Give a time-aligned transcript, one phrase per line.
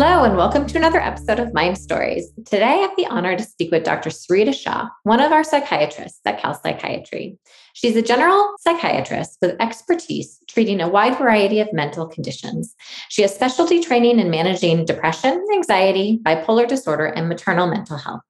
[0.00, 2.30] Hello, and welcome to another episode of Mind Stories.
[2.46, 4.10] Today, I have the honor to speak with Dr.
[4.10, 7.36] Sarita Shah, one of our psychiatrists at Cal Psychiatry.
[7.72, 12.76] She's a general psychiatrist with expertise treating a wide variety of mental conditions.
[13.08, 18.20] She has specialty training in managing depression, anxiety, bipolar disorder, and maternal mental health.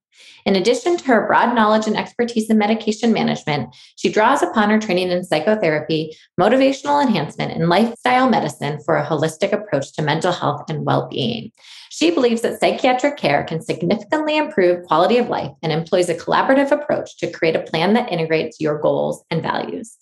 [0.47, 4.79] In addition to her broad knowledge and expertise in medication management, she draws upon her
[4.79, 10.71] training in psychotherapy, motivational enhancement, and lifestyle medicine for a holistic approach to mental health
[10.71, 11.53] and well being.
[11.91, 16.71] She believes that psychiatric care can significantly improve quality of life and employs a collaborative
[16.71, 19.97] approach to create a plan that integrates your goals and values.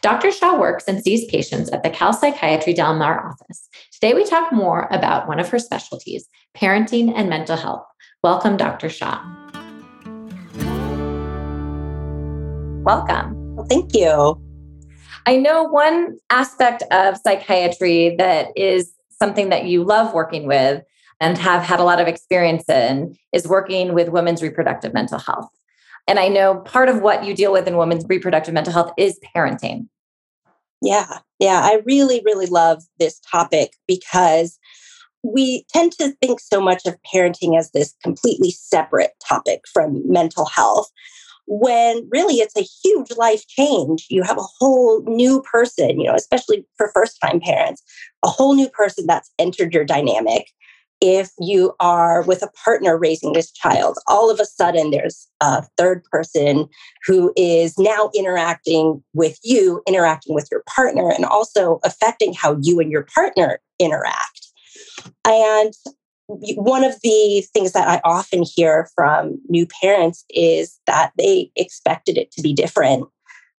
[0.00, 0.30] Dr.
[0.30, 3.68] Shah works and sees patients at the Cal Psychiatry Del Mar office.
[3.92, 7.84] Today, we talk more about one of her specialties, parenting and mental health.
[8.22, 8.88] Welcome, Dr.
[8.88, 9.47] Shah.
[12.88, 13.54] Welcome.
[13.54, 14.40] Well, thank you.
[15.26, 20.82] I know one aspect of psychiatry that is something that you love working with
[21.20, 25.50] and have had a lot of experience in is working with women's reproductive mental health.
[26.06, 29.20] And I know part of what you deal with in women's reproductive mental health is
[29.36, 29.88] parenting.
[30.80, 31.60] Yeah, yeah.
[31.64, 34.58] I really, really love this topic because
[35.22, 40.46] we tend to think so much of parenting as this completely separate topic from mental
[40.46, 40.90] health
[41.48, 44.06] when really it's a huge life change.
[44.10, 47.82] You have a whole new person, you know, especially for first time parents,
[48.22, 50.50] a whole new person that's entered your dynamic.
[51.00, 55.64] If you are with a partner raising this child, all of a sudden there's a
[55.76, 56.68] third person
[57.06, 62.80] who is now interacting with you, interacting with your partner, and also affecting how you
[62.80, 64.48] and your partner interact.
[65.24, 65.72] And
[66.28, 72.18] one of the things that I often hear from new parents is that they expected
[72.18, 73.06] it to be different,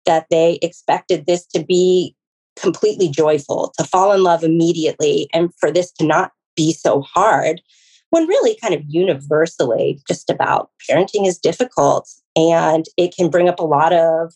[0.05, 2.15] that they expected this to be
[2.61, 7.62] completely joyful, to fall in love immediately, and for this to not be so hard.
[8.11, 13.61] When really, kind of universally, just about parenting is difficult and it can bring up
[13.61, 14.35] a lot of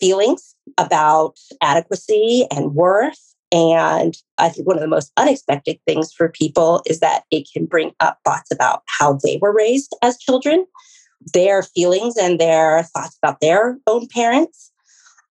[0.00, 6.28] feelings about adequacy and worth and I think one of the most unexpected things for
[6.28, 10.66] people is that it can bring up thoughts about how they were raised as children,
[11.34, 14.70] their feelings and their thoughts about their own parents.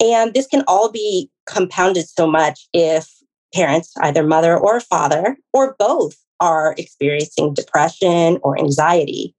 [0.02, 3.09] And this can all be compounded so much if
[3.54, 9.34] parents, either mother or father, or both, are experiencing depression or anxiety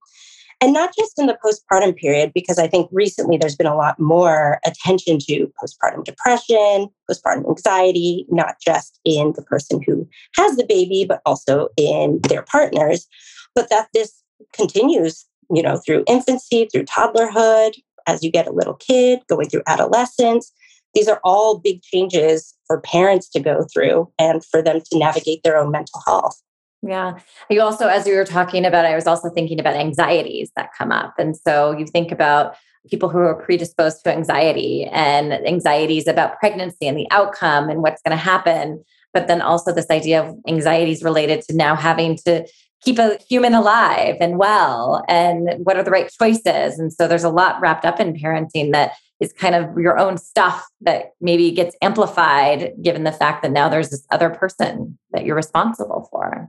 [0.61, 3.99] and not just in the postpartum period, because I think recently there's been a lot
[4.01, 10.65] more attention to postpartum depression, postpartum anxiety, not just in the person who has the
[10.67, 13.07] baby, but also in their partners.
[13.55, 14.23] But that this
[14.53, 17.75] continues, you know, through infancy, through toddlerhood,
[18.07, 20.53] as you get a little kid, going through adolescence.
[20.95, 25.43] These are all big changes for parents to go through and for them to navigate
[25.43, 26.41] their own mental health.
[26.87, 27.19] Yeah.
[27.51, 30.93] You also, as you were talking about, I was also thinking about anxieties that come
[30.93, 31.15] up.
[31.19, 32.57] And so you think about
[32.89, 38.01] people who are predisposed to anxiety and anxieties about pregnancy and the outcome and what's
[38.03, 38.85] going to happen.
[39.13, 42.47] But then also this idea of anxieties related to now having to
[42.83, 46.79] keep a human alive and well and what are the right choices.
[46.79, 50.19] And so there's a lot wrapped up in parenting that is kind of your own
[50.19, 55.25] stuff that maybe gets amplified given the fact that now there's this other person that
[55.25, 56.49] you're responsible for.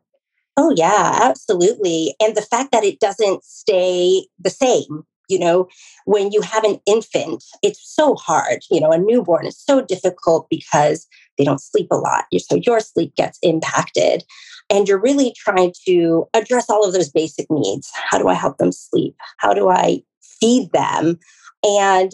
[0.57, 2.16] Oh, yeah, absolutely.
[2.19, 5.68] And the fact that it doesn't stay the same, you know,
[6.06, 8.59] when you have an infant, it's so hard.
[8.72, 11.06] You know, a newborn is so difficult because
[11.38, 12.25] they don't sleep a lot.
[12.40, 14.23] So your sleep gets impacted.
[14.69, 17.91] And you're really trying to address all of those basic needs.
[18.09, 19.16] How do I help them sleep?
[19.38, 21.19] How do I feed them?
[21.63, 22.12] And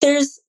[0.00, 0.40] there's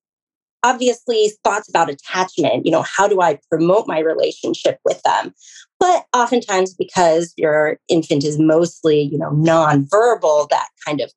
[0.63, 5.33] obviously thoughts about attachment you know how do i promote my relationship with them?
[5.79, 11.11] But oftentimes because your infant is mostly you know nonverbal that kind of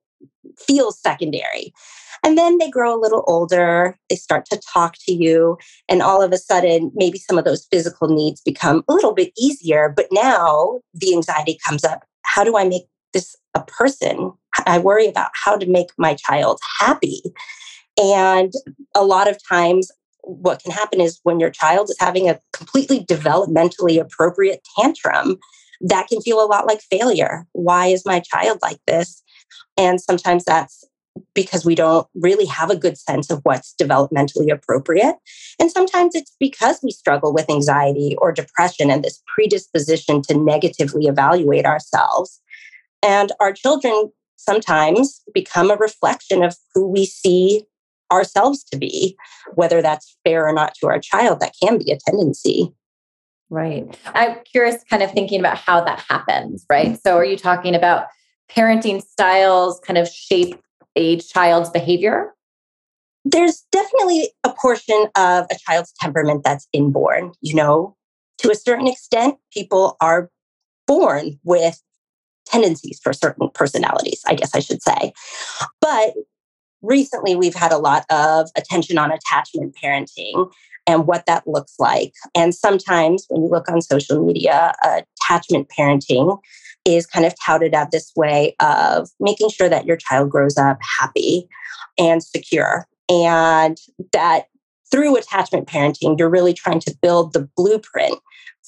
[0.58, 1.72] feels secondary.
[2.22, 5.58] And then they grow a little older they start to talk to you
[5.88, 9.30] and all of a sudden maybe some of those physical needs become a little bit
[9.38, 14.32] easier but now the anxiety comes up how do i make this a person?
[14.66, 17.22] I worry about how to make my child happy
[18.00, 18.52] and
[18.94, 19.90] a lot of times,
[20.22, 25.38] what can happen is when your child is having a completely developmentally appropriate tantrum,
[25.80, 27.46] that can feel a lot like failure.
[27.52, 29.22] Why is my child like this?
[29.76, 30.84] And sometimes that's
[31.34, 35.16] because we don't really have a good sense of what's developmentally appropriate.
[35.60, 41.06] And sometimes it's because we struggle with anxiety or depression and this predisposition to negatively
[41.06, 42.40] evaluate ourselves.
[43.02, 47.66] And our children sometimes become a reflection of who we see
[48.14, 49.16] ourselves to be,
[49.54, 52.72] whether that's fair or not to our child, that can be a tendency.
[53.50, 53.86] Right.
[54.06, 56.98] I'm curious, kind of thinking about how that happens, right?
[57.02, 58.06] So, are you talking about
[58.50, 60.60] parenting styles kind of shape
[60.96, 62.32] a child's behavior?
[63.24, 67.32] There's definitely a portion of a child's temperament that's inborn.
[67.42, 67.96] You know,
[68.38, 70.30] to a certain extent, people are
[70.86, 71.80] born with
[72.46, 75.12] tendencies for certain personalities, I guess I should say.
[75.80, 76.14] But
[76.84, 80.50] recently, we've had a lot of attention on attachment parenting
[80.86, 82.12] and what that looks like.
[82.34, 86.38] And sometimes when you look on social media, attachment parenting
[86.84, 90.78] is kind of touted as this way of making sure that your child grows up
[91.00, 91.48] happy
[91.98, 92.86] and secure.
[93.08, 93.78] And
[94.12, 94.46] that
[94.90, 98.18] through attachment parenting, you're really trying to build the blueprint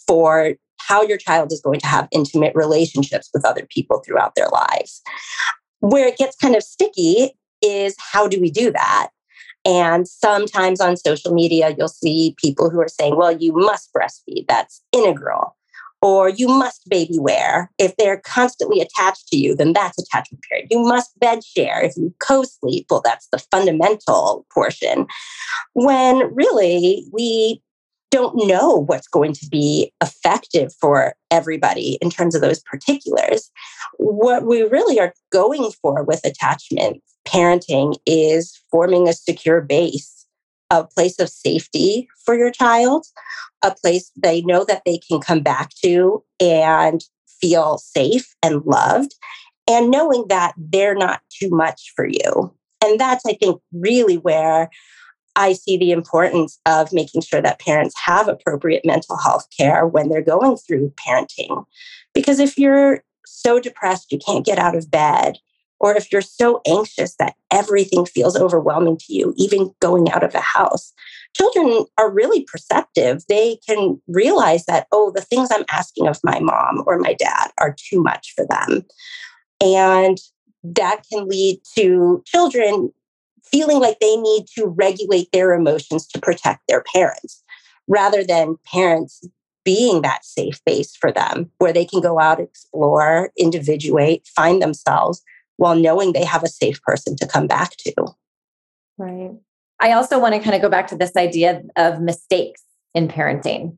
[0.06, 4.48] for how your child is going to have intimate relationships with other people throughout their
[4.48, 5.02] lives.
[5.80, 7.32] Where it gets kind of sticky
[7.66, 9.08] is how do we do that?
[9.64, 14.46] And sometimes on social media, you'll see people who are saying, well, you must breastfeed,
[14.48, 15.56] that's integral.
[16.02, 17.72] Or you must baby wear.
[17.78, 20.68] If they're constantly attached to you, then that's attachment period.
[20.70, 21.82] You must bed share.
[21.82, 25.06] If you co sleep, well, that's the fundamental portion.
[25.72, 27.60] When really we
[28.10, 33.50] don't know what's going to be effective for everybody in terms of those particulars.
[33.98, 40.26] What we really are going for with attachment parenting is forming a secure base,
[40.70, 43.04] a place of safety for your child,
[43.64, 47.02] a place they know that they can come back to and
[47.40, 49.14] feel safe and loved,
[49.68, 52.54] and knowing that they're not too much for you.
[52.84, 54.70] And that's, I think, really where
[55.36, 60.08] I see the importance of making sure that parents have appropriate mental health care when
[60.08, 61.64] they're going through parenting.
[62.14, 65.36] Because if you're so depressed you can't get out of bed,
[65.78, 70.32] or if you're so anxious that everything feels overwhelming to you, even going out of
[70.32, 70.94] the house,
[71.36, 73.22] children are really perceptive.
[73.28, 77.50] They can realize that, oh, the things I'm asking of my mom or my dad
[77.60, 78.86] are too much for them.
[79.60, 80.18] And
[80.64, 82.90] that can lead to children
[83.50, 87.42] feeling like they need to regulate their emotions to protect their parents
[87.88, 89.26] rather than parents
[89.64, 95.22] being that safe base for them where they can go out, explore, individuate, find themselves
[95.56, 97.92] while knowing they have a safe person to come back to.
[98.98, 99.32] Right.
[99.80, 102.62] I also want to kind of go back to this idea of mistakes
[102.94, 103.76] in parenting.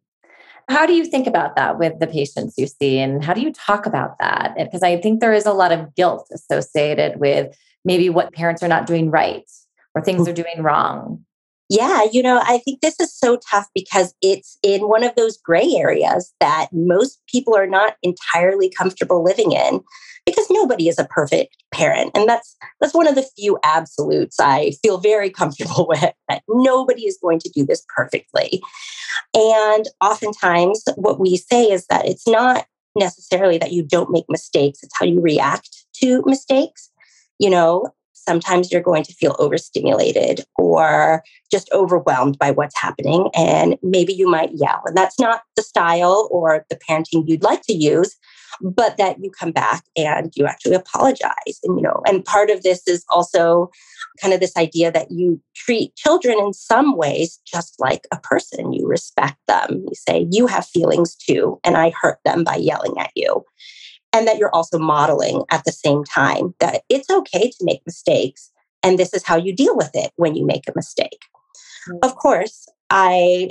[0.68, 2.98] How do you think about that with the patients you see?
[2.98, 4.54] And how do you talk about that?
[4.56, 7.56] Because I think there is a lot of guilt associated with
[7.88, 9.50] maybe what parents are not doing right
[9.94, 11.24] or things are doing wrong?
[11.70, 15.36] Yeah, you know, I think this is so tough because it's in one of those
[15.38, 19.80] gray areas that most people are not entirely comfortable living in
[20.24, 22.10] because nobody is a perfect parent.
[22.14, 27.06] And that's that's one of the few absolutes I feel very comfortable with that nobody
[27.06, 28.62] is going to do this perfectly.
[29.34, 34.80] And oftentimes what we say is that it's not necessarily that you don't make mistakes,
[34.82, 36.87] it's how you react to mistakes.
[37.38, 37.92] You know,
[38.28, 43.30] sometimes you're going to feel overstimulated or just overwhelmed by what's happening.
[43.34, 44.82] And maybe you might yell.
[44.84, 48.16] And that's not the style or the parenting you'd like to use,
[48.60, 51.58] but that you come back and you actually apologize.
[51.64, 53.70] And, you know, and part of this is also
[54.20, 58.72] kind of this idea that you treat children in some ways just like a person.
[58.72, 59.84] You respect them.
[59.86, 63.44] You say, you have feelings too, and I hurt them by yelling at you
[64.18, 68.50] and that you're also modeling at the same time that it's okay to make mistakes
[68.82, 71.20] and this is how you deal with it when you make a mistake.
[71.88, 71.98] Mm-hmm.
[72.02, 73.50] Of course, I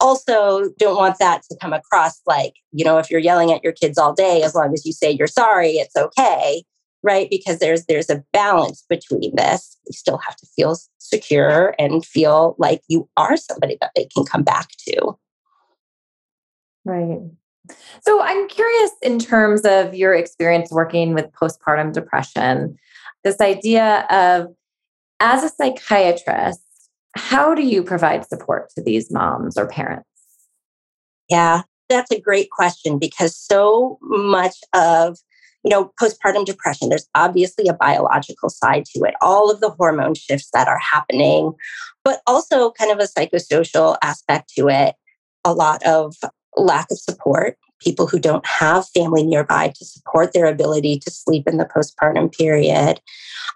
[0.00, 3.72] also don't want that to come across like, you know, if you're yelling at your
[3.72, 6.64] kids all day as long as you say you're sorry, it's okay,
[7.02, 7.28] right?
[7.30, 9.76] Because there's there's a balance between this.
[9.86, 14.24] You still have to feel secure and feel like you are somebody that they can
[14.24, 15.18] come back to.
[16.84, 17.20] Right.
[18.02, 22.76] So I'm curious in terms of your experience working with postpartum depression,
[23.24, 24.54] this idea of
[25.20, 26.60] as a psychiatrist,
[27.16, 30.08] how do you provide support to these moms or parents?
[31.28, 35.18] Yeah, that's a great question because so much of
[35.64, 40.14] you know postpartum depression there's obviously a biological side to it all of the hormone
[40.14, 41.52] shifts that are happening
[42.04, 44.96] but also kind of a psychosocial aspect to it
[45.44, 46.16] a lot of
[46.56, 51.48] lack of support, people who don't have family nearby to support their ability to sleep
[51.48, 53.00] in the postpartum period.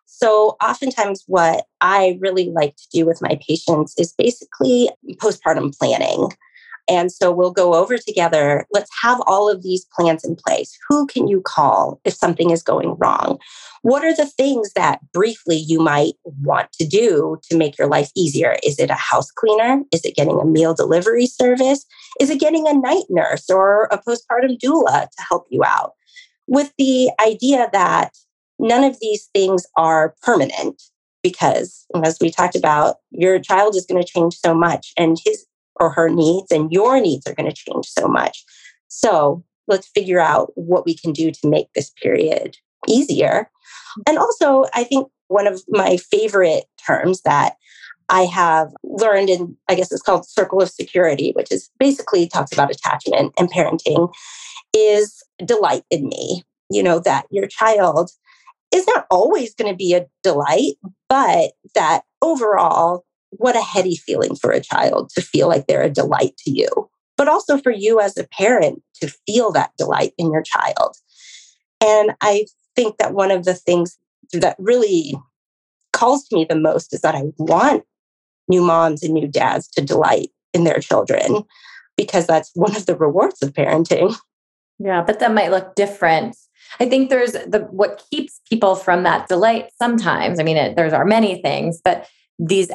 [0.07, 6.31] So, oftentimes, what I really like to do with my patients is basically postpartum planning.
[6.89, 8.67] And so we'll go over together.
[8.73, 10.77] Let's have all of these plans in place.
[10.89, 13.39] Who can you call if something is going wrong?
[13.83, 18.11] What are the things that briefly you might want to do to make your life
[18.17, 18.57] easier?
[18.63, 19.83] Is it a house cleaner?
[19.93, 21.85] Is it getting a meal delivery service?
[22.21, 25.93] Is it getting a night nurse or a postpartum doula to help you out?
[26.47, 28.13] With the idea that
[28.59, 30.81] none of these things are permanent
[31.23, 35.45] because, as we talked about, your child is going to change so much and his
[35.79, 38.45] or her needs and your needs are going to change so much.
[38.89, 42.57] So let's figure out what we can do to make this period
[42.87, 43.51] easier.
[44.07, 47.57] And also, I think one of my favorite terms that
[48.09, 52.53] I have learned in, I guess it's called circle of security, which is basically talks
[52.53, 54.13] about attachment and parenting,
[54.73, 56.45] is delight in me.
[56.71, 58.11] You know, that your child
[58.75, 60.75] is not always going to be a delight,
[61.09, 63.05] but that overall
[63.39, 66.69] what a heady feeling for a child to feel like they're a delight to you,
[67.17, 70.97] but also for you as a parent to feel that delight in your child.
[71.85, 73.99] And I think that one of the things
[74.33, 75.15] that really
[75.93, 77.85] calls to me the most is that I want
[78.49, 81.45] new moms and new dads to delight in their children
[81.97, 84.17] because that's one of the rewards of parenting.
[84.79, 86.37] Yeah, but that might look different.
[86.81, 90.39] I think there's the what keeps people from that delight sometimes.
[90.39, 92.71] I mean, it, there are many things, but these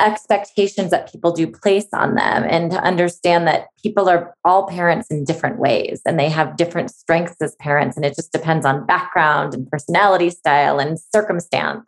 [0.00, 5.10] expectations that people do place on them and to understand that people are all parents
[5.10, 7.96] in different ways and they have different strengths as parents.
[7.96, 11.86] And it just depends on background and personality style and circumstance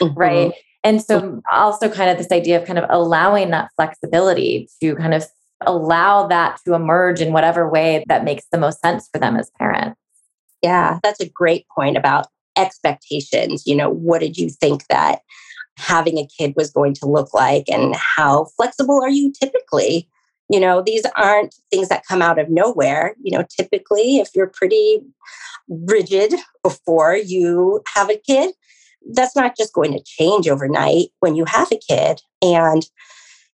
[0.00, 0.18] mm-hmm.
[0.18, 0.52] right?
[0.84, 5.14] And so also kind of this idea of kind of allowing that flexibility to kind
[5.14, 5.24] of
[5.64, 9.50] allow that to emerge in whatever way that makes the most sense for them as
[9.58, 10.00] parents.
[10.60, 12.26] Yeah that's a great point about
[12.58, 13.62] expectations.
[13.64, 15.20] You know what did you think that
[15.78, 20.08] having a kid was going to look like and how flexible are you typically?
[20.48, 23.14] You know these aren't things that come out of nowhere.
[23.22, 25.00] You know typically if you're pretty
[25.68, 28.52] rigid before you have a kid
[29.12, 32.20] that's not just going to change overnight when you have a kid.
[32.40, 32.86] And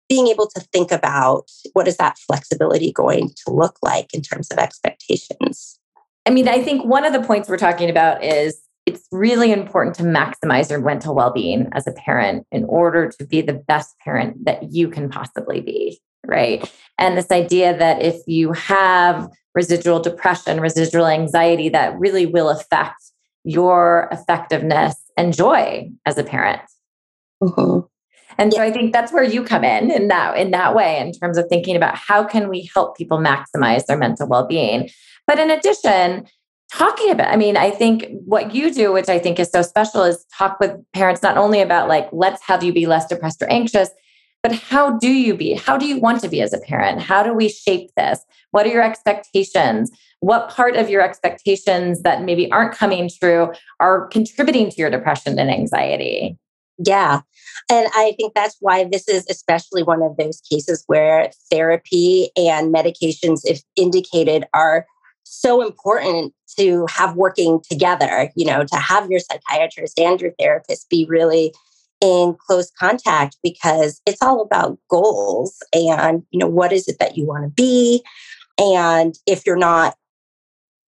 [0.07, 4.51] being able to think about what is that flexibility going to look like in terms
[4.51, 5.79] of expectations.
[6.27, 9.95] I mean i think one of the points we're talking about is it's really important
[9.95, 13.97] to maximize your mental well being as a parent in order to be the best
[13.99, 15.99] parent that you can possibly be.
[16.25, 16.71] Right.
[16.97, 23.01] And this idea that if you have residual depression, residual anxiety, that really will affect
[23.43, 26.61] your effectiveness and joy as a parent.
[27.43, 27.85] Mm-hmm.
[28.37, 31.13] And so I think that's where you come in in that in that way in
[31.13, 34.89] terms of thinking about how can we help people maximize their mental well-being.
[35.25, 36.25] But in addition,
[36.77, 40.03] talking about i mean i think what you do which i think is so special
[40.03, 43.49] is talk with parents not only about like let's have you be less depressed or
[43.49, 43.89] anxious
[44.45, 45.55] but how do you be?
[45.55, 47.01] How do you want to be as a parent?
[47.01, 48.19] How do we shape this?
[48.51, 49.89] What are your expectations?
[50.19, 55.39] What part of your expectations that maybe aren't coming true are contributing to your depression
[55.39, 56.37] and anxiety?
[56.77, 57.21] Yeah.
[57.71, 62.71] And I think that's why this is especially one of those cases where therapy and
[62.71, 64.85] medications, if indicated, are
[65.25, 70.89] so important to have working together, you know, to have your psychiatrist and your therapist
[70.89, 71.53] be really
[72.01, 77.17] in close contact because it's all about goals and, you know, what is it that
[77.17, 78.03] you want to be?
[78.57, 79.95] And if you're not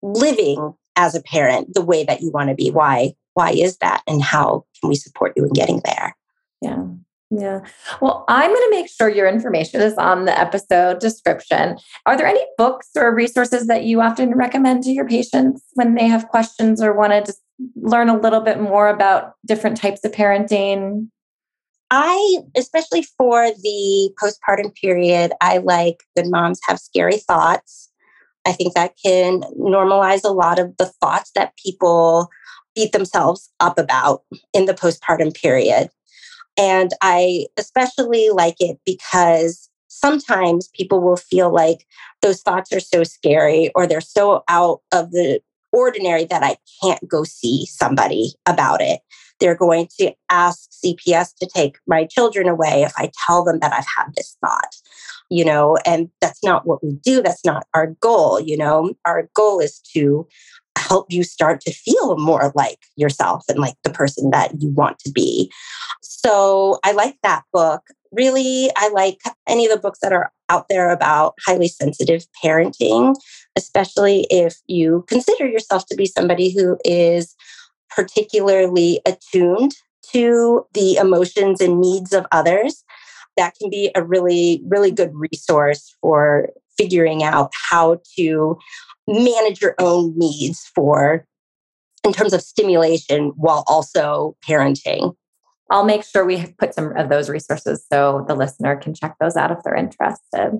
[0.02, 3.14] living as a parent the way that you want to be, why?
[3.34, 4.04] Why is that?
[4.08, 6.16] And how can we support you in getting there?
[6.62, 6.84] Yeah.
[7.30, 7.60] Yeah.
[8.02, 11.78] Well, I'm going to make sure your information is on the episode description.
[12.06, 16.08] Are there any books or resources that you often recommend to your patients when they
[16.08, 17.42] have questions or want to just
[17.76, 21.10] learn a little bit more about different types of parenting?
[21.92, 27.90] I, especially for the postpartum period, I like Good Moms Have Scary Thoughts.
[28.46, 32.30] I think that can normalize a lot of the thoughts that people
[32.76, 34.22] beat themselves up about
[34.54, 35.90] in the postpartum period.
[36.58, 41.86] And I especially like it because sometimes people will feel like
[42.22, 47.08] those thoughts are so scary or they're so out of the ordinary that I can't
[47.08, 49.02] go see somebody about it.
[49.40, 53.74] They're going to ask CPS to take my children away if I tell them that
[53.74, 54.76] I've had this thought,
[55.30, 57.22] you know, and that's not what we do.
[57.22, 58.94] That's not our goal, you know.
[59.06, 60.28] Our goal is to
[60.78, 65.00] help you start to feel more like yourself and like the person that you want
[65.00, 65.52] to be.
[66.02, 67.82] So I like that book.
[68.12, 73.16] Really, I like any of the books that are out there about highly sensitive parenting,
[73.56, 77.36] especially if you consider yourself to be somebody who is
[77.90, 79.76] particularly attuned
[80.12, 82.84] to the emotions and needs of others,
[83.36, 88.58] that can be a really, really good resource for figuring out how to
[89.08, 91.26] manage your own needs for
[92.04, 95.16] in terms of stimulation while also parenting.
[95.70, 99.36] I'll make sure we put some of those resources so the listener can check those
[99.36, 100.60] out if they're interested.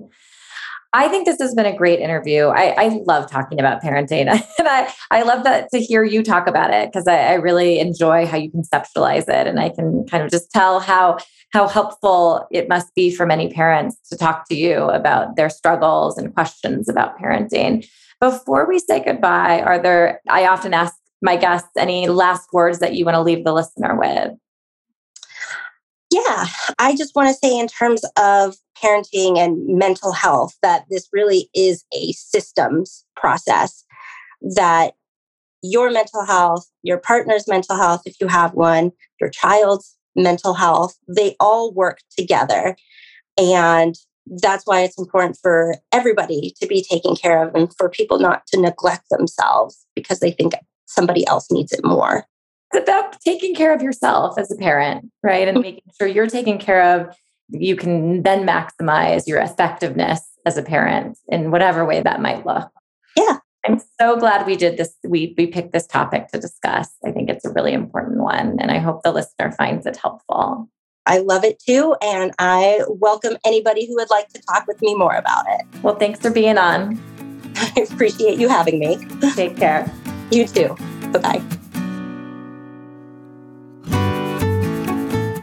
[0.92, 2.46] I think this has been a great interview.
[2.46, 4.26] I, I love talking about parenting.
[4.58, 7.78] and I, I love that to hear you talk about it because I, I really
[7.78, 9.46] enjoy how you conceptualize it.
[9.46, 11.18] And I can kind of just tell how
[11.50, 16.18] how helpful it must be for many parents to talk to you about their struggles
[16.18, 17.88] and questions about parenting.
[18.20, 22.94] Before we say goodbye, are there, I often ask my guests any last words that
[22.94, 24.32] you want to leave the listener with?
[26.10, 26.46] Yeah,
[26.78, 31.50] I just want to say, in terms of parenting and mental health, that this really
[31.54, 33.84] is a systems process
[34.40, 34.94] that
[35.62, 40.96] your mental health, your partner's mental health, if you have one, your child's mental health,
[41.08, 42.76] they all work together.
[43.36, 43.94] And
[44.26, 48.46] that's why it's important for everybody to be taken care of and for people not
[48.48, 50.52] to neglect themselves because they think
[50.86, 52.26] somebody else needs it more.
[52.72, 55.48] It's about taking care of yourself as a parent, right?
[55.48, 55.62] And mm-hmm.
[55.62, 57.16] making sure you're taken care of.
[57.50, 62.68] You can then maximize your effectiveness as a parent in whatever way that might look.
[63.64, 63.72] Yeah.
[63.72, 64.94] I'm so glad we did this.
[65.04, 66.90] We we picked this topic to discuss.
[67.04, 70.68] I think it's a really important one, and I hope the listener finds it helpful.
[71.06, 74.94] I love it too, and I welcome anybody who would like to talk with me
[74.94, 75.66] more about it.
[75.82, 77.00] Well, thanks for being on.
[77.56, 78.98] I appreciate you having me.
[79.34, 79.90] Take care.
[80.30, 80.76] You too.
[81.10, 81.42] Bye bye.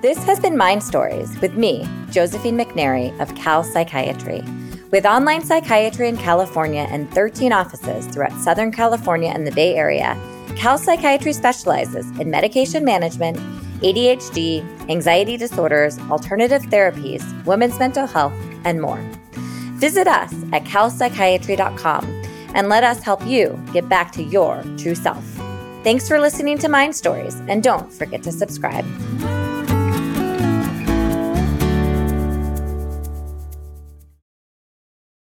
[0.04, 4.44] This has been Mind Stories with me, Josephine McNary of Cal Psychiatry.
[4.92, 10.15] With online psychiatry in California and 13 offices throughout Southern California and the Bay Area,
[10.56, 13.38] Cal Psychiatry specializes in medication management,
[13.82, 18.33] ADHD, anxiety disorders, alternative therapies, women's mental health,
[18.64, 19.03] and more.
[19.79, 22.05] Visit us at calpsychiatry.com
[22.53, 25.24] and let us help you get back to your true self.
[25.83, 28.86] Thanks for listening to Mind Stories, and don't forget to subscribe.